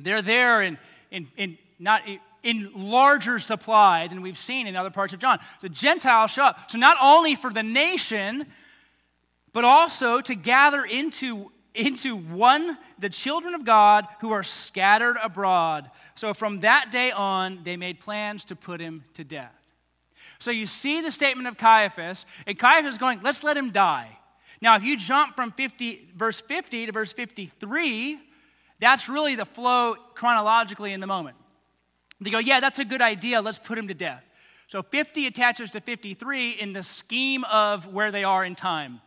[0.01, 0.79] They're there in,
[1.11, 2.03] in, in not
[2.45, 5.41] in larger supply than we've seen in other parts of John.
[5.61, 6.71] The Gentiles show up.
[6.71, 8.47] So not only for the nation,
[9.53, 15.91] but also to gather into, into one, the children of God who are scattered abroad.
[16.15, 19.55] So from that day on, they made plans to put him to death.
[20.39, 24.19] So you see the statement of Caiaphas, and Caiaphas is going, let's let him die.
[24.61, 28.19] Now, if you jump from 50, verse 50 to verse 53,
[28.81, 31.37] that's really the flow chronologically in the moment.
[32.21, 33.41] They go, yeah, that's a good idea.
[33.41, 34.25] Let's put him to death.
[34.69, 39.01] So 50 attaches to 53 in the scheme of where they are in time.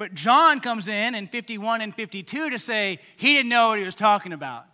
[0.00, 3.84] But John comes in in 51 and 52 to say he didn't know what he
[3.84, 4.64] was talking about.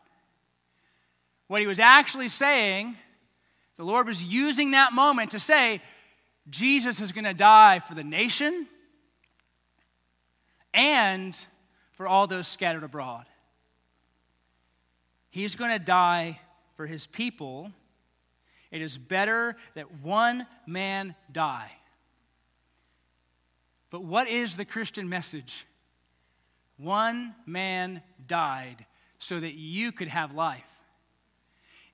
[1.48, 2.96] What he was actually saying,
[3.76, 5.82] the Lord was using that moment to say,
[6.48, 8.68] Jesus is going to die for the nation
[10.72, 11.36] and
[11.94, 13.24] for all those scattered abroad.
[15.30, 16.38] He's going to die
[16.76, 17.72] for his people.
[18.70, 21.72] It is better that one man die.
[23.90, 25.66] But what is the Christian message?
[26.76, 28.84] One man died
[29.18, 30.64] so that you could have life.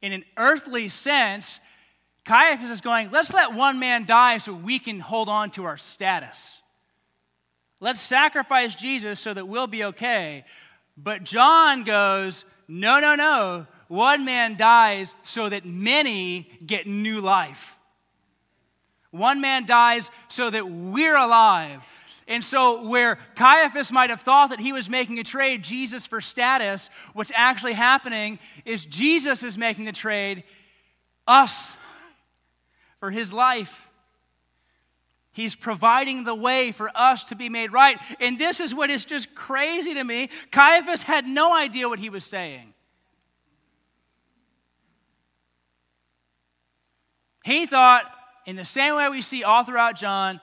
[0.01, 1.61] In an earthly sense,
[2.25, 5.77] Caiaphas is going, let's let one man die so we can hold on to our
[5.77, 6.63] status.
[7.81, 10.45] Let's sacrifice Jesus so that we'll be okay.
[10.97, 13.67] But John goes, no, no, no.
[13.89, 17.77] One man dies so that many get new life.
[19.13, 21.83] One man dies so that we're alive.
[22.27, 26.21] And so, where Caiaphas might have thought that he was making a trade, Jesus for
[26.21, 30.45] status, what's actually happening is Jesus is making the trade,
[31.27, 31.77] us
[33.01, 33.89] for his life.
[35.33, 37.99] He's providing the way for us to be made right.
[38.21, 40.29] And this is what is just crazy to me.
[40.51, 42.73] Caiaphas had no idea what he was saying.
[47.45, 48.05] He thought,
[48.47, 50.41] in the same way we see all throughout John,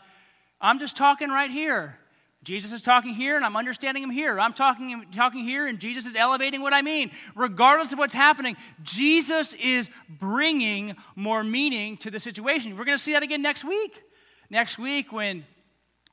[0.62, 1.98] I'm just talking right here.
[2.42, 4.40] Jesus is talking here, and I'm understanding him here.
[4.40, 7.12] I'm talking, talking here, and Jesus is elevating what I mean.
[7.36, 12.78] Regardless of what's happening, Jesus is bringing more meaning to the situation.
[12.78, 14.02] We're going to see that again next week.
[14.50, 15.46] Next week, when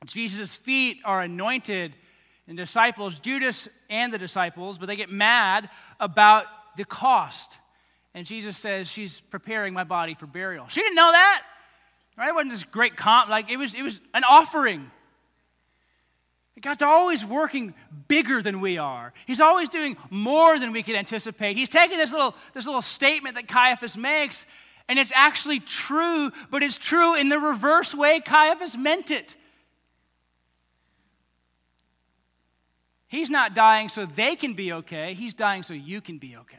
[0.05, 1.95] Jesus' feet are anointed
[2.45, 5.69] and disciples, Judas and the disciples, but they get mad
[5.99, 6.45] about
[6.75, 7.57] the cost.
[8.13, 10.67] And Jesus says, She's preparing my body for burial.
[10.67, 11.43] She didn't know that.
[12.17, 12.29] Right?
[12.29, 14.91] It wasn't this great comp, like it was, it was an offering.
[16.61, 17.75] God's always working
[18.07, 19.13] bigger than we are.
[19.27, 21.55] He's always doing more than we could anticipate.
[21.55, 24.47] He's taking this little, this little statement that Caiaphas makes,
[24.89, 29.35] and it's actually true, but it's true in the reverse way Caiaphas meant it.
[33.07, 36.57] He's not dying so they can be okay, he's dying so you can be okay.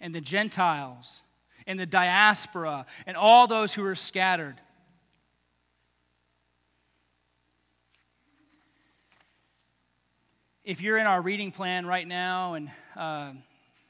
[0.00, 1.22] And the Gentiles,
[1.70, 4.56] and the diaspora, and all those who are scattered.
[10.64, 13.34] If you're in our reading plan right now, and uh,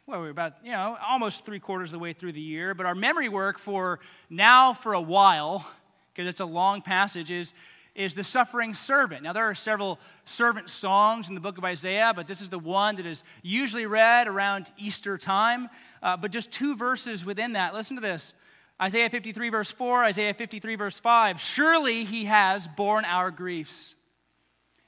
[0.07, 2.85] well, we're about, you know, almost three quarters of the way through the year, but
[2.85, 5.67] our memory work for now for a while,
[6.13, 7.55] because it's a long passage, is
[8.01, 9.23] is the suffering servant.
[9.23, 12.59] Now, there are several servant songs in the book of Isaiah, but this is the
[12.59, 15.69] one that is usually read around Easter time.
[16.03, 17.75] Uh, but just two verses within that.
[17.75, 18.33] Listen to this
[18.81, 21.39] Isaiah 53, verse 4, Isaiah 53, verse 5.
[21.39, 23.95] Surely he has borne our griefs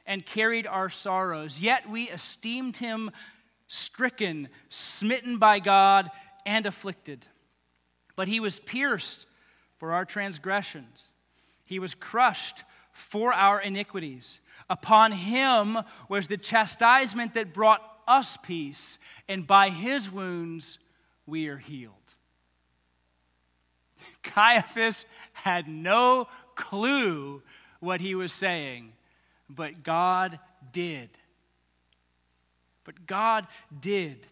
[0.07, 3.11] and carried our sorrows, yet we esteemed him
[3.69, 6.11] stricken, smitten by God,
[6.47, 7.27] and afflicted.
[8.17, 9.27] But he was pierced
[9.77, 11.11] for our transgressions,
[11.67, 14.41] he was crushed for our iniquities.
[14.71, 15.79] Upon him
[16.09, 20.79] was the chastisement that brought us peace, and by his wounds
[21.27, 21.93] we are healed.
[24.23, 27.43] Caiaphas had no clue
[27.81, 28.93] what he was saying,
[29.49, 30.39] but God
[30.73, 31.11] did.
[32.85, 33.47] But God
[33.81, 34.27] did.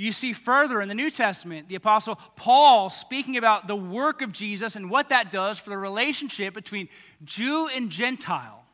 [0.00, 4.32] You see further in the New Testament, the Apostle Paul speaking about the work of
[4.32, 6.88] Jesus and what that does for the relationship between
[7.22, 8.64] Jew and Gentile.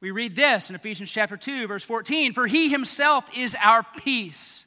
[0.00, 4.64] We read this in Ephesians chapter 2, verse 14 For he himself is our peace,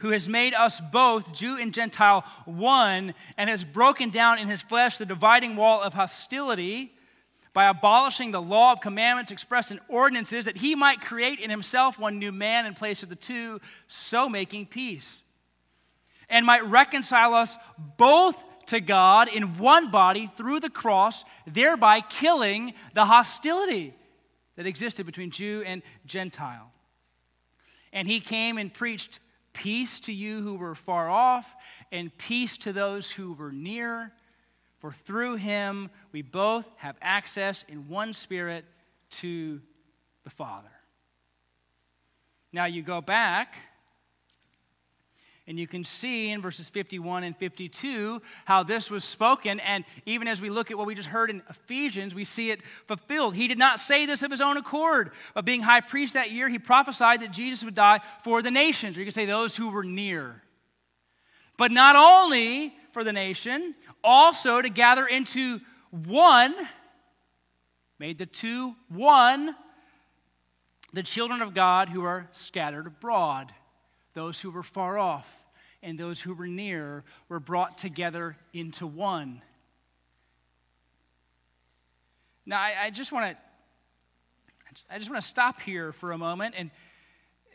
[0.00, 4.60] who has made us both, Jew and Gentile, one, and has broken down in his
[4.60, 6.92] flesh the dividing wall of hostility
[7.52, 11.98] by abolishing the law of commandments expressed in ordinances, that he might create in himself
[11.98, 15.22] one new man in place of the two, so making peace,
[16.28, 17.58] and might reconcile us
[17.96, 23.94] both to God in one body through the cross, thereby killing the hostility
[24.54, 26.70] that existed between Jew and Gentile.
[27.92, 29.18] And he came and preached
[29.52, 31.52] peace to you who were far off,
[31.90, 34.12] and peace to those who were near.
[34.80, 38.64] For through him we both have access in one spirit
[39.10, 39.60] to
[40.24, 40.70] the Father.
[42.52, 43.56] Now you go back
[45.46, 49.58] and you can see in verses 51 and 52 how this was spoken.
[49.60, 52.60] And even as we look at what we just heard in Ephesians, we see it
[52.86, 53.34] fulfilled.
[53.34, 55.10] He did not say this of his own accord.
[55.34, 58.96] But being high priest that year, he prophesied that Jesus would die for the nations,
[58.96, 60.40] or you could say those who were near.
[61.56, 66.54] But not only for the nation, also to gather into one,
[67.98, 69.54] made the two one,
[70.92, 73.52] the children of God who are scattered abroad,
[74.14, 75.36] those who were far off
[75.82, 79.42] and those who were near were brought together into one.
[82.44, 83.36] Now, I, I just want to.
[84.88, 86.70] I just want to stop here for a moment and,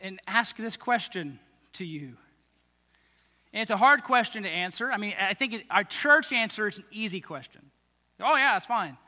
[0.02, 1.38] and ask this question
[1.72, 2.18] to you.
[3.56, 4.92] And it's a hard question to answer.
[4.92, 7.62] I mean, I think it, our church answer is an easy question.
[8.20, 8.98] Oh, yeah, it's fine.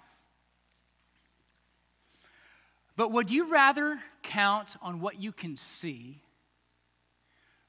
[2.96, 6.22] But would you rather count on what you can see?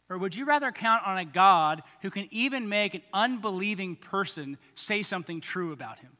[0.09, 4.57] Or would you rather count on a God who can even make an unbelieving person
[4.75, 6.11] say something true about him?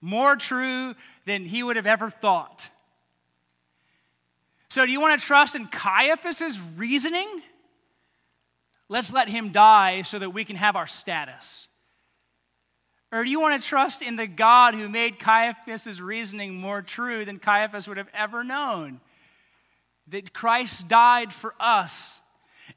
[0.00, 0.94] More true
[1.26, 2.70] than he would have ever thought.
[4.70, 7.42] So, do you want to trust in Caiaphas's reasoning?
[8.90, 11.68] Let's let him die so that we can have our status?
[13.12, 17.24] Or do you want to trust in the God who made Caiaphas' reasoning more true
[17.24, 19.00] than Caiaphas would have ever known?
[20.08, 22.20] That Christ died for us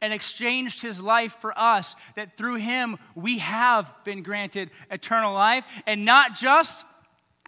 [0.01, 5.65] and exchanged his life for us, that through him we have been granted eternal life,
[5.85, 6.85] and not just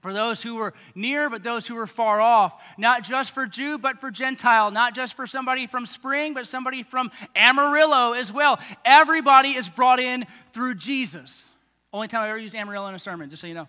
[0.05, 2.63] for those who were near, but those who were far off.
[2.77, 4.69] Not just for Jew, but for Gentile.
[4.69, 8.59] Not just for somebody from Spring, but somebody from Amarillo as well.
[8.85, 11.51] Everybody is brought in through Jesus.
[11.91, 13.67] Only time I've ever used Amarillo in a sermon, just so you know.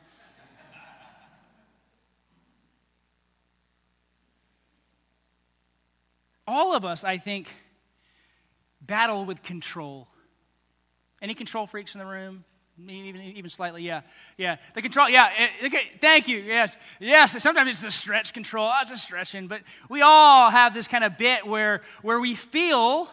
[6.47, 7.51] All of us, I think,
[8.83, 10.07] battle with control.
[11.23, 12.45] Any control freaks in the room?
[12.79, 14.03] Even, even slightly, yeah.
[14.37, 14.57] Yeah.
[14.75, 15.31] The control, yeah.
[15.39, 16.39] It, okay, thank you.
[16.39, 16.77] Yes.
[17.01, 17.43] Yes.
[17.43, 18.69] Sometimes it's the stretch control.
[18.69, 19.47] That's a stretching.
[19.47, 23.11] But we all have this kind of bit where, where we feel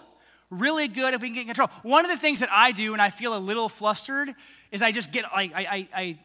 [0.50, 1.70] really good if we can get control.
[1.82, 4.30] One of the things that I do when I feel a little flustered
[4.72, 6.20] is I just get, like, I, I, I,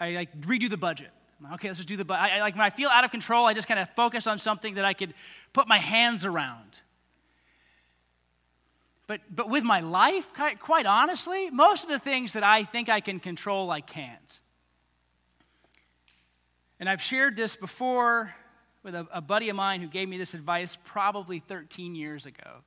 [0.00, 1.10] I like redo the budget.
[1.54, 2.24] Okay, let's just do the budget.
[2.24, 4.38] I, I, like when I feel out of control, I just kind of focus on
[4.38, 5.14] something that I could
[5.52, 6.80] put my hands around.
[9.10, 10.28] But, but with my life,
[10.60, 14.38] quite honestly, most of the things that I think I can control, I can't.
[16.78, 18.32] And I've shared this before
[18.84, 22.62] with a, a buddy of mine who gave me this advice probably 13 years ago.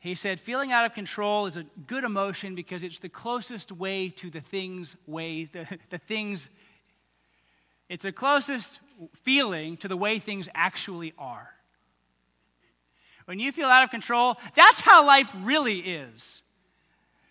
[0.00, 4.08] He said, feeling out of control is a good emotion because it's the closest way
[4.08, 6.50] to the things way, the, the things,
[7.88, 8.80] it's the closest
[9.12, 11.53] feeling to the way things actually are
[13.26, 16.42] when you feel out of control, that's how life really is.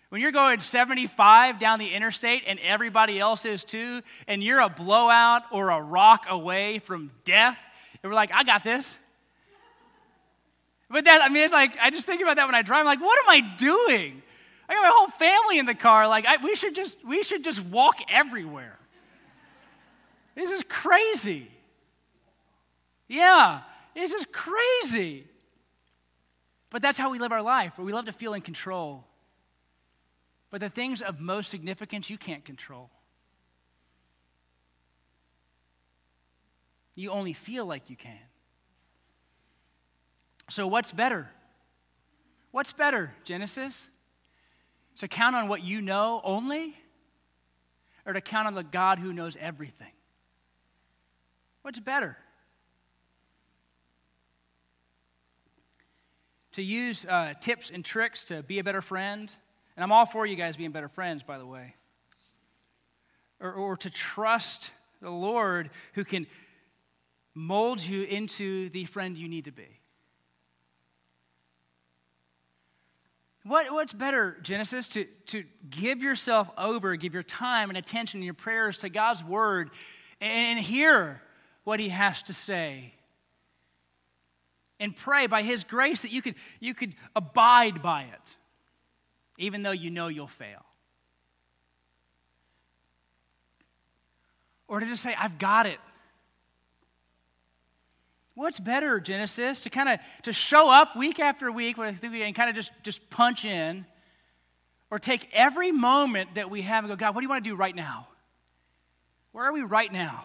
[0.08, 4.68] When you're going 75 down the interstate and everybody else is too, and you're a
[4.68, 7.58] blowout or a rock away from death,
[8.02, 8.96] and we're like, I got this.
[10.90, 12.80] But that, I mean, like, I just think about that when I drive.
[12.80, 14.22] I'm like, what am I doing?
[14.68, 16.06] I got my whole family in the car.
[16.06, 18.78] Like, I, we should just, we should just walk everywhere.
[20.34, 21.50] This is crazy.
[23.08, 23.60] Yeah,
[23.94, 25.24] this is crazy.
[26.74, 29.04] But that's how we live our life, we love to feel in control.
[30.50, 32.90] But the things of most significance you can't control.
[36.96, 38.18] You only feel like you can.
[40.50, 41.30] So, what's better?
[42.50, 43.88] What's better, Genesis?
[44.96, 46.74] To count on what you know only,
[48.04, 49.92] or to count on the God who knows everything?
[51.62, 52.16] What's better?
[56.54, 59.30] To use uh, tips and tricks to be a better friend.
[59.76, 61.74] And I'm all for you guys being better friends, by the way.
[63.40, 64.70] Or, or to trust
[65.02, 66.26] the Lord who can
[67.34, 69.80] mold you into the friend you need to be.
[73.42, 78.24] What, what's better, Genesis, to, to give yourself over, give your time and attention and
[78.24, 79.70] your prayers to God's word
[80.20, 81.20] and hear
[81.64, 82.94] what he has to say
[84.80, 88.36] and pray by His grace that you could, you could abide by it,
[89.38, 90.64] even though you know you'll fail.
[94.68, 95.78] Or to just say, I've got it.
[98.34, 102.56] What's better, Genesis, to kind of to show up week after week and kind of
[102.56, 103.86] just, just punch in,
[104.90, 107.50] or take every moment that we have and go, God, what do you want to
[107.50, 108.08] do right now?
[109.32, 110.24] Where are we right now?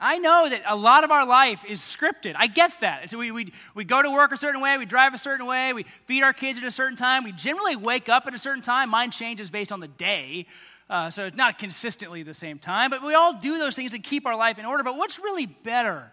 [0.00, 2.34] I know that a lot of our life is scripted.
[2.36, 3.10] I get that.
[3.10, 5.72] So we, we, we go to work a certain way, we drive a certain way,
[5.72, 8.62] we feed our kids at a certain time, we generally wake up at a certain
[8.62, 8.90] time.
[8.90, 10.46] Mine changes based on the day,
[10.88, 13.98] uh, so it's not consistently the same time, but we all do those things to
[13.98, 14.84] keep our life in order.
[14.84, 16.12] But what's really better?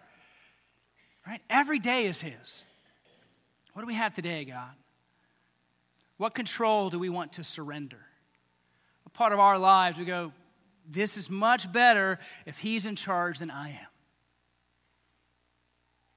[1.26, 1.40] Right?
[1.48, 2.64] Every day is His.
[3.72, 4.70] What do we have today, God?
[6.18, 7.98] What control do we want to surrender?
[9.04, 10.32] What part of our lives we go,
[10.88, 13.76] this is much better if he's in charge than I am.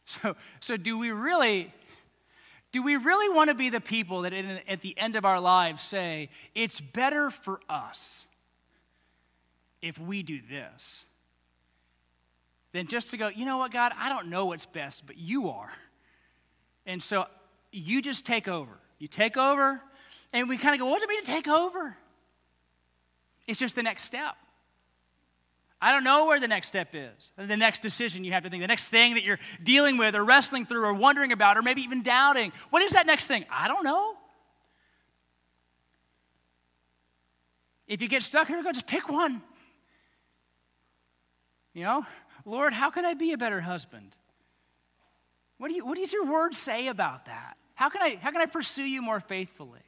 [0.05, 1.72] So, so do we really
[2.72, 5.39] do we really want to be the people that in, at the end of our
[5.39, 8.26] lives say, it's better for us
[9.82, 11.05] if we do this
[12.72, 15.49] than just to go, you know what, God, I don't know what's best, but you
[15.49, 15.72] are.
[16.86, 17.26] And so
[17.72, 18.78] you just take over.
[18.99, 19.82] You take over,
[20.34, 21.97] and we kind of go, what does it mean to take over?
[23.47, 24.36] It's just the next step.
[25.82, 28.62] I don't know where the next step is, the next decision you have to think,
[28.62, 31.82] the next thing that you're dealing with or wrestling through or wondering about or maybe
[31.82, 32.52] even doubting.
[32.70, 33.46] What is that next thing?
[33.50, 34.16] I don't know.
[37.88, 39.42] If you get stuck here, go just pick one.
[41.74, 42.06] You know,
[42.46, 44.16] Lord, how can I be a better husband?
[45.58, 47.58] What, do you, what does your word say about that?
[47.76, 49.80] How can I, how can I pursue you more faithfully?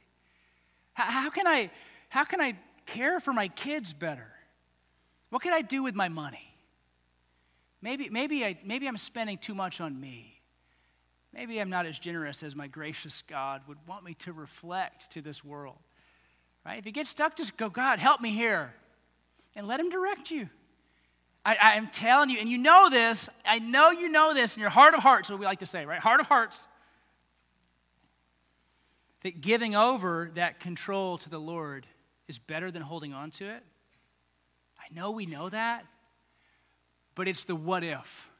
[0.94, 1.70] How, how, can I,
[2.08, 4.31] how can I care for my kids better?
[5.32, 6.54] What can I do with my money?
[7.80, 10.42] Maybe, maybe, I, maybe I'm spending too much on me.
[11.32, 15.22] Maybe I'm not as generous as my gracious God would want me to reflect to
[15.22, 15.78] this world.
[16.66, 16.78] Right?
[16.78, 18.74] If you get stuck, just go, God, help me here.
[19.56, 20.50] And let Him direct you.
[21.46, 24.68] I, am telling you, and you know this, I know you know this in your
[24.68, 25.98] heart of hearts, what we like to say, right?
[25.98, 26.68] Heart of hearts.
[29.22, 31.86] That giving over that control to the Lord
[32.28, 33.62] is better than holding on to it
[34.94, 35.84] know we know that,
[37.14, 38.30] but it's the what if.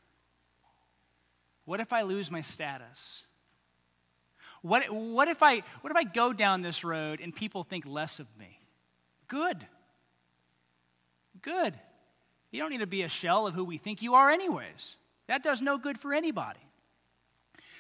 [1.65, 3.23] What if I lose my status?
[4.63, 8.21] What, what, if I, what if I go down this road and people think less
[8.21, 8.59] of me?
[9.29, 9.67] Good.
[11.41, 11.75] Good.
[12.51, 14.97] You don't need to be a shell of who we think you are, anyways.
[15.27, 16.61] That does no good for anybody.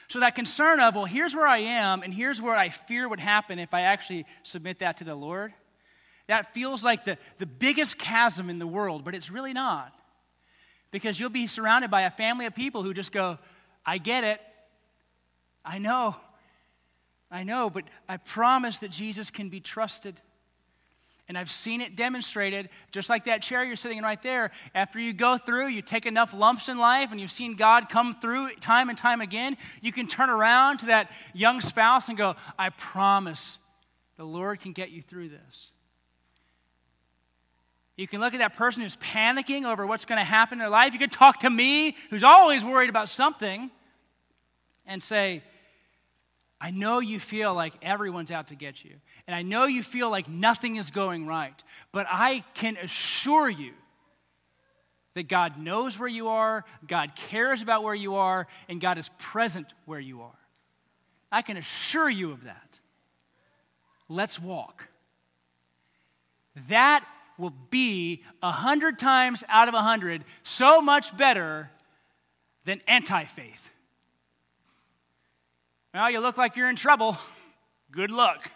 [0.08, 3.20] So, that concern of, well, here's where I am, and here's where I fear would
[3.20, 5.54] happen if I actually submit that to the Lord,
[6.28, 9.92] that feels like the, the biggest chasm in the world, but it's really not.
[10.90, 13.38] Because you'll be surrounded by a family of people who just go,
[13.84, 14.40] I get it.
[15.64, 16.16] I know.
[17.30, 20.20] I know, but I promise that Jesus can be trusted.
[21.28, 24.50] And I've seen it demonstrated, just like that chair you're sitting in right there.
[24.74, 28.14] After you go through, you take enough lumps in life, and you've seen God come
[28.20, 32.36] through time and time again, you can turn around to that young spouse and go,
[32.58, 33.58] I promise
[34.16, 35.71] the Lord can get you through this.
[37.96, 40.68] You can look at that person who's panicking over what's going to happen in their
[40.68, 40.92] life.
[40.92, 43.70] You can talk to me, who's always worried about something,
[44.86, 45.42] and say,
[46.60, 48.94] I know you feel like everyone's out to get you.
[49.26, 51.62] And I know you feel like nothing is going right.
[51.90, 53.72] But I can assure you
[55.14, 59.10] that God knows where you are, God cares about where you are, and God is
[59.18, 60.38] present where you are.
[61.30, 62.78] I can assure you of that.
[64.08, 64.88] Let's walk.
[66.68, 67.04] That
[67.38, 71.70] will be a hundred times out of a hundred so much better
[72.64, 73.70] than anti faith.
[75.94, 77.16] Well, you look like you're in trouble.
[77.90, 78.50] Good luck.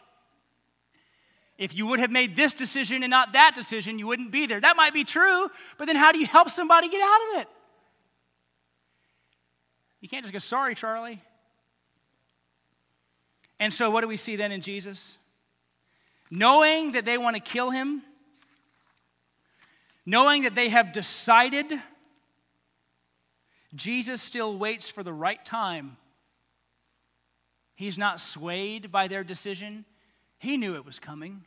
[1.58, 4.60] If you would have made this decision and not that decision, you wouldn't be there.
[4.60, 5.48] That might be true,
[5.78, 7.48] but then how do you help somebody get out of it?
[10.00, 11.22] You can't just go, sorry, Charlie.
[13.58, 15.16] And so, what do we see then in Jesus?
[16.30, 18.02] Knowing that they want to kill him,
[20.06, 21.66] knowing that they have decided,
[23.74, 25.98] Jesus still waits for the right time
[27.76, 29.84] He's not swayed by their decision.
[30.38, 31.44] He knew it was coming,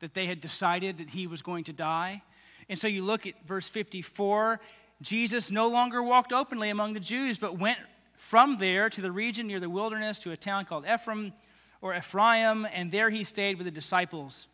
[0.00, 2.22] that they had decided that he was going to die.
[2.68, 4.58] And so you look at verse 54
[5.02, 7.80] Jesus no longer walked openly among the Jews, but went
[8.16, 11.32] from there to the region near the wilderness to a town called Ephraim
[11.80, 14.46] or Ephraim, and there he stayed with the disciples.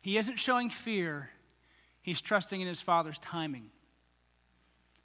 [0.00, 1.30] He isn't showing fear,
[2.02, 3.70] he's trusting in his Father's timing.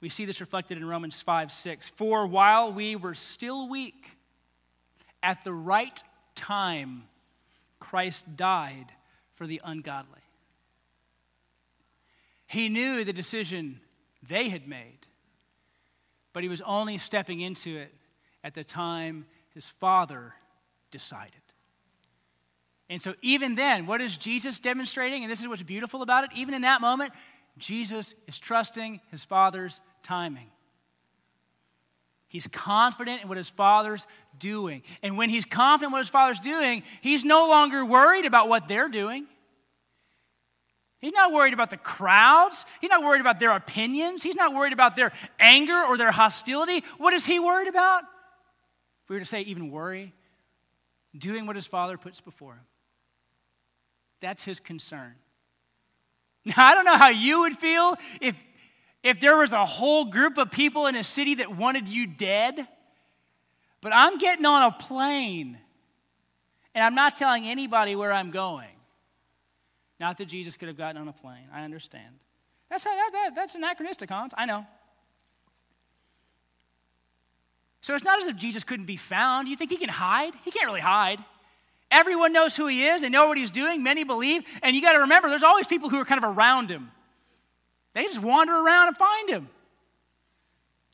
[0.00, 1.88] We see this reflected in Romans 5 6.
[1.88, 4.18] For while we were still weak,
[5.22, 6.02] at the right
[6.34, 7.04] time,
[7.80, 8.92] Christ died
[9.34, 10.20] for the ungodly.
[12.46, 13.80] He knew the decision
[14.26, 15.06] they had made,
[16.32, 17.92] but he was only stepping into it
[18.42, 20.34] at the time his father
[20.90, 21.47] decided.
[22.90, 25.22] And so, even then, what is Jesus demonstrating?
[25.22, 26.30] And this is what's beautiful about it.
[26.34, 27.12] Even in that moment,
[27.58, 30.50] Jesus is trusting his father's timing.
[32.28, 34.06] He's confident in what his father's
[34.38, 34.82] doing.
[35.02, 38.88] And when he's confident what his father's doing, he's no longer worried about what they're
[38.88, 39.26] doing.
[41.00, 42.66] He's not worried about the crowds.
[42.80, 44.22] He's not worried about their opinions.
[44.22, 46.84] He's not worried about their anger or their hostility.
[46.98, 48.02] What is he worried about?
[49.04, 50.12] If we were to say even worry,
[51.16, 52.64] doing what his father puts before him.
[54.20, 55.14] That's his concern.
[56.44, 58.36] Now, I don't know how you would feel if
[59.02, 62.66] if there was a whole group of people in a city that wanted you dead,
[63.80, 65.58] but I'm getting on a plane
[66.74, 68.68] and I'm not telling anybody where I'm going.
[70.00, 71.48] Not that Jesus could have gotten on a plane.
[71.52, 72.16] I understand.
[72.68, 74.32] That's, that, that, that's anachronistic, Hans.
[74.36, 74.66] I know.
[77.80, 79.48] So it's not as if Jesus couldn't be found.
[79.48, 80.34] You think he can hide?
[80.44, 81.20] He can't really hide.
[81.90, 83.02] Everyone knows who he is.
[83.02, 83.82] They know what he's doing.
[83.82, 84.44] Many believe.
[84.62, 86.90] And you got to remember, there's always people who are kind of around him.
[87.94, 89.48] They just wander around and find him.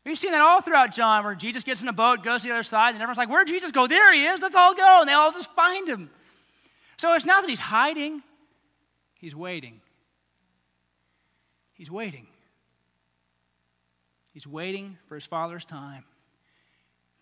[0.05, 2.55] We've seen that all throughout John, where Jesus gets in a boat, goes to the
[2.55, 3.87] other side, and everyone's like, Where'd Jesus go?
[3.87, 4.43] There he is.
[4.43, 4.99] Let's all go.
[5.01, 6.11] And they all just find him.
[6.97, 8.23] So it's not that he's hiding,
[9.19, 9.81] he's waiting.
[11.73, 12.29] He's waiting.
[14.33, 16.05] He's waiting for his Father's time.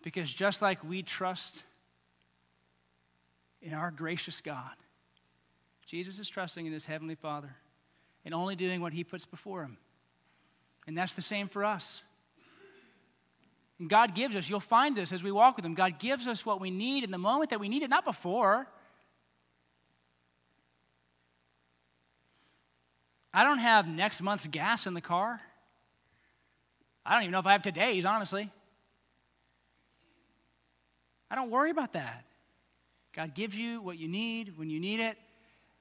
[0.03, 1.63] Because just like we trust
[3.63, 4.75] in our gracious God,
[5.85, 7.55] Jesus is trusting in his Heavenly Father
[8.25, 9.77] and only doing what He puts before Him.
[10.85, 12.03] And that's the same for us.
[13.79, 16.45] And God gives us, you'll find this as we walk with Him, God gives us
[16.45, 18.67] what we need in the moment that we need it, not before.
[23.33, 25.41] I don't have next month's gas in the car.
[27.05, 28.49] I don't even know if I have today's, honestly.
[31.29, 32.25] I don't worry about that.
[33.15, 35.17] God gives you what you need when you need it.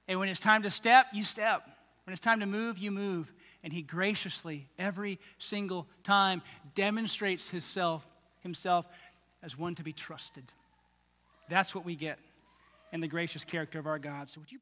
[0.09, 1.67] And when it's time to step, you step.
[2.05, 3.33] When it's time to move, you move.
[3.65, 6.43] And he graciously, every single time,
[6.75, 8.07] demonstrates himself,
[8.41, 8.87] himself
[9.43, 10.45] as one to be trusted.
[11.49, 12.19] That's what we get
[12.93, 14.31] in the gracious character of our God.
[14.31, 14.59] So would you